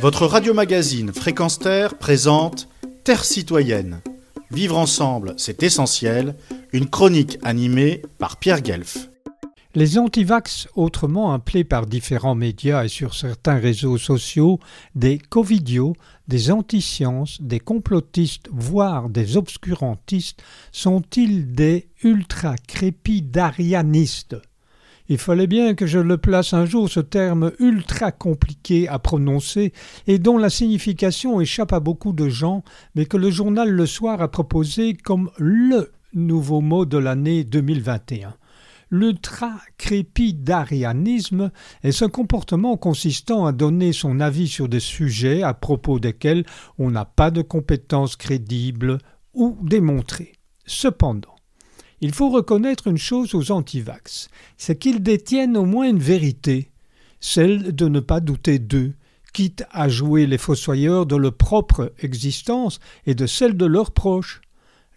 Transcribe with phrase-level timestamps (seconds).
[0.00, 2.70] Votre radio-magazine Fréquence Terre présente
[3.04, 4.00] Terre citoyenne.
[4.50, 6.36] Vivre ensemble, c'est essentiel.
[6.72, 9.10] Une chronique animée par Pierre Guelf.
[9.74, 14.58] Les antivax, autrement appelés par différents médias et sur certains réseaux sociaux
[14.94, 15.92] des covidios,
[16.28, 24.36] des antisciences, des complotistes, voire des obscurantistes, sont-ils des ultra-crépidarianistes
[25.10, 29.72] il fallait bien que je le place un jour, ce terme ultra compliqué à prononcer
[30.06, 32.62] et dont la signification échappe à beaucoup de gens,
[32.94, 38.36] mais que le journal Le Soir a proposé comme le nouveau mot de l'année 2021.
[38.92, 41.50] L'ultra-crépidarianisme
[41.82, 46.46] est ce comportement consistant à donner son avis sur des sujets à propos desquels
[46.78, 48.98] on n'a pas de compétences crédibles
[49.34, 50.34] ou démontrées.
[50.66, 51.34] Cependant,
[52.00, 56.70] il faut reconnaître une chose aux antivax, c'est qu'ils détiennent au moins une vérité,
[57.20, 58.94] celle de ne pas douter d'eux,
[59.32, 64.40] quitte à jouer les fossoyeurs de leur propre existence et de celle de leurs proches.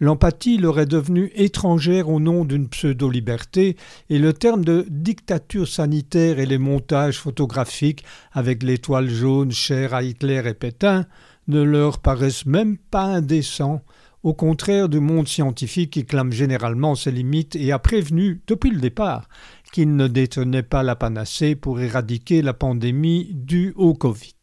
[0.00, 3.76] L'empathie leur est devenue étrangère au nom d'une pseudo-liberté,
[4.10, 10.02] et le terme de dictature sanitaire et les montages photographiques avec l'étoile jaune chère à
[10.02, 11.06] Hitler et Pétain
[11.46, 13.82] ne leur paraissent même pas indécents,
[14.24, 18.80] au contraire du monde scientifique qui clame généralement ses limites et a prévenu depuis le
[18.80, 19.28] départ
[19.70, 24.34] qu'il ne détenait pas la panacée pour éradiquer la pandémie due au Covid.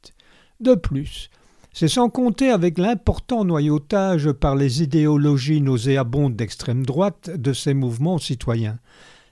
[0.60, 1.32] De plus,
[1.73, 8.20] c'est sans compter avec l'important noyautage par les idéologies nauséabondes d'extrême droite de ces mouvements
[8.20, 8.78] citoyens.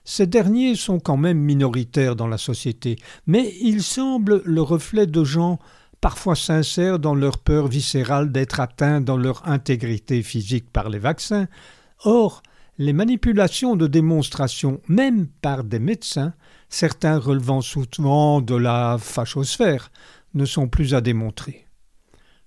[0.04, 5.22] Ces derniers sont quand même minoritaires dans la société, mais ils semblent le reflet de
[5.22, 5.60] gens
[6.00, 11.46] parfois sincères dans leur peur viscérale d'être atteints dans leur intégrité physique par les vaccins.
[12.04, 12.42] Or,
[12.78, 16.32] les manipulations de démonstration, même par des médecins,
[16.70, 19.90] certains relevant souvent de la fachosphère,
[20.34, 21.66] ne sont plus à démontrer.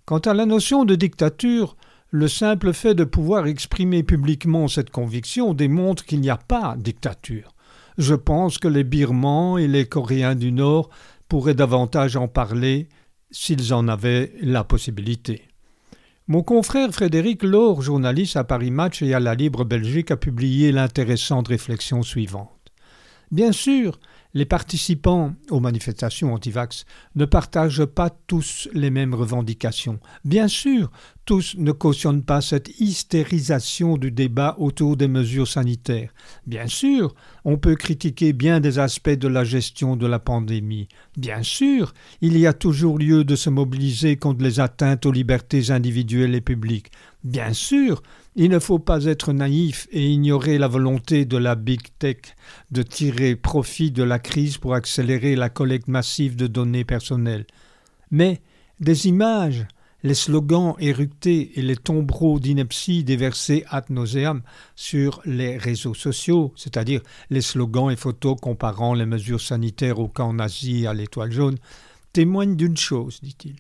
[0.06, 1.76] Quant à la notion de dictature,
[2.10, 7.54] le simple fait de pouvoir exprimer publiquement cette conviction démontre qu'il n'y a pas dictature.
[7.98, 10.90] Je pense que les Birmans et les Coréens du Nord
[11.30, 12.88] pourraient davantage en parler
[13.34, 15.50] s'ils en avaient la possibilité.
[16.28, 20.72] Mon confrère Frédéric Laure, journaliste à Paris Match et à la Libre Belgique, a publié
[20.72, 22.72] l'intéressante réflexion suivante.
[23.32, 24.00] Bien sûr,
[24.34, 26.86] les participants aux manifestations anti-vax
[27.16, 30.00] ne partagent pas tous les mêmes revendications.
[30.26, 30.92] Bien sûr,
[31.26, 36.14] tous ne cautionnent pas cette hystérisation du débat autour des mesures sanitaires.
[36.48, 37.14] Bien sûr,
[37.46, 40.88] on peut critiquer bien des aspects de la gestion de la pandémie.
[41.16, 45.70] Bien sûr, il y a toujours lieu de se mobiliser contre les atteintes aux libertés
[45.70, 46.92] individuelles et publiques.
[47.24, 48.02] Bien sûr,
[48.36, 52.18] il ne faut pas être naïf et ignorer la volonté de la Big Tech
[52.72, 57.46] de tirer profit de la crise pour accélérer la collecte massive de données personnelles.
[58.10, 58.42] Mais
[58.80, 59.68] des images,
[60.02, 64.42] les slogans éructés et les tombereaux d'ineptie déversés ad nauseam
[64.76, 70.34] sur les réseaux sociaux, c'est-à-dire les slogans et photos comparant les mesures sanitaires au camp
[70.34, 71.58] nazi à l'étoile jaune,
[72.14, 73.56] témoignent d'une chose, dit-il.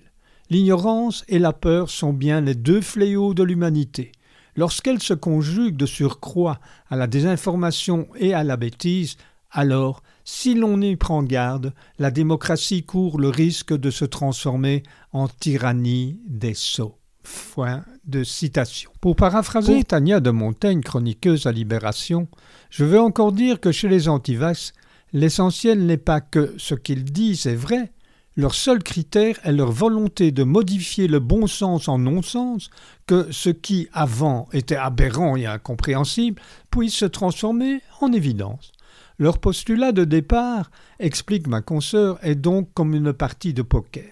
[0.49, 4.11] L'ignorance et la peur sont bien les deux fléaux de l'humanité.
[4.55, 6.59] Lorsqu'elle se conjugue de surcroît
[6.89, 9.17] à la désinformation et à la bêtise,
[9.55, 14.81] alors, si l'on y prend garde, la démocratie court le risque de se transformer
[15.11, 16.97] en tyrannie des sots.
[17.23, 18.91] Fin de citation.
[18.99, 22.27] Pour paraphraser Tania de Montaigne, chroniqueuse à Libération,
[22.69, 24.73] je veux encore dire que chez les antivax,
[25.13, 27.91] l'essentiel n'est pas que ce qu'ils disent est vrai,
[28.35, 32.69] leur seul critère est leur volonté de modifier le bon sens en non-sens,
[33.05, 36.41] que ce qui avant était aberrant et incompréhensible
[36.71, 38.71] puisse se transformer en évidence.
[39.19, 44.11] Leur postulat de départ, explique ma consoeur, est donc comme une partie de poker.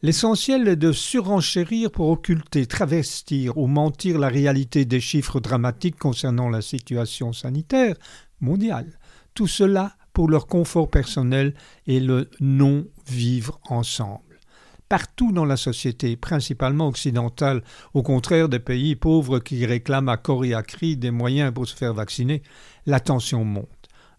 [0.00, 6.48] L'essentiel est de surenchérir pour occulter, travestir ou mentir la réalité des chiffres dramatiques concernant
[6.48, 7.96] la situation sanitaire
[8.40, 8.96] mondiale.
[9.34, 11.54] Tout cela pour leur confort personnel
[11.86, 14.40] et le non-vivre ensemble.
[14.88, 17.62] Partout dans la société, principalement occidentale,
[17.94, 21.68] au contraire des pays pauvres qui réclament à corps et à cri des moyens pour
[21.68, 22.42] se faire vacciner,
[22.84, 23.68] la tension monte.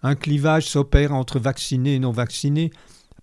[0.02, 2.72] Un clivage s'opère entre vaccinés et non vaccinés,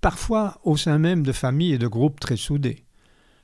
[0.03, 2.85] parfois au sein même de familles et de groupes très soudés.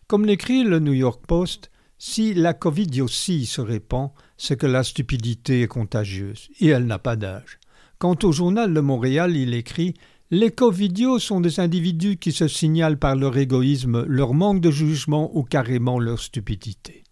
[0.08, 2.55] Comme l'écrit le New York Post, si la
[3.00, 7.58] aussi se répand, c'est que la stupidité est contagieuse, et elle n'a pas d'âge.
[8.02, 9.94] Quant au journal de Montréal, il écrit
[10.32, 15.31] Les covidios sont des individus qui se signalent par leur égoïsme, leur manque de jugement
[15.37, 17.04] ou carrément leur stupidité.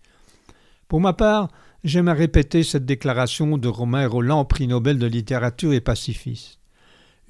[0.89, 1.47] Pour ma part,
[1.85, 6.60] j'aime à répéter cette déclaration de Romain Roland, prix Nobel de littérature et pacifiste.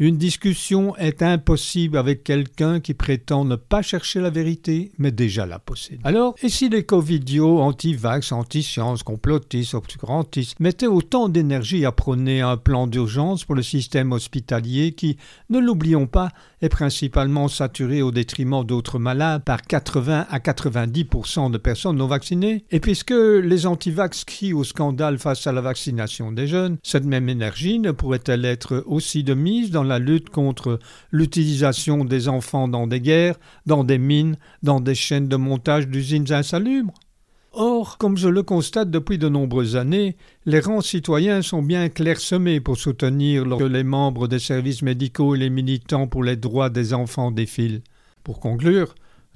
[0.02, 5.44] Une discussion est impossible avec quelqu'un qui prétend ne pas chercher la vérité, mais déjà
[5.44, 6.00] la possède.
[6.04, 12.56] Alors, et si les covidios, anti-vax, anti-sciences, complotistes, obscurantistes mettaient autant d'énergie à prôner un
[12.56, 15.18] plan d'urgence pour le système hospitalier qui,
[15.50, 16.30] ne l'oublions pas,
[16.62, 22.64] est principalement saturé au détriment d'autres malades par 80 à 90% de personnes non vaccinées,
[22.70, 27.28] et puisque les anti-vax crient au scandale face à la vaccination des jeunes, cette même
[27.28, 30.78] énergie ne pourrait-elle être aussi de mise dans la lutte contre
[31.10, 36.32] l'utilisation des enfants dans des guerres, dans des mines, dans des chaînes de montage d'usines
[36.32, 36.94] insalubres
[37.52, 40.16] Or, comme je le constate depuis de nombreuses années,
[40.46, 45.38] les rangs citoyens sont bien clairsemés pour soutenir lorsque les membres des services médicaux et
[45.38, 47.82] les militants pour les droits des enfants défilent.
[48.22, 48.94] Pour conclure,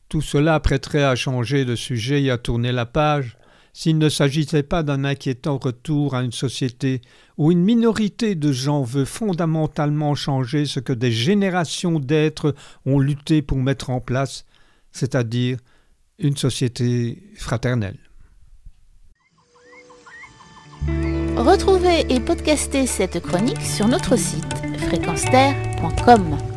[0.09, 3.37] tout cela prêterait à changer de sujet et à tourner la page,
[3.75, 7.03] s'il ne s'agissait pas d'un inquiétant retour à une société
[7.37, 12.55] où une minorité de gens veut fondamentalement changer ce que des générations d'êtres
[12.87, 14.47] ont lutté pour mettre en place,
[14.93, 15.59] c'est-à-dire
[16.21, 17.99] une société fraternelle.
[21.37, 24.55] Retrouvez et podcastez cette chronique sur notre site
[24.87, 26.54] fréquenceterre.com.